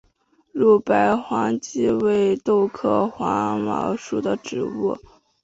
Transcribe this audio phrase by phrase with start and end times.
[0.51, 4.97] 乳白黄耆为豆科黄芪属的植物。